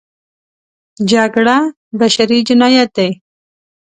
[1.11, 1.57] جګړه
[1.99, 3.09] بشري جنایت دی.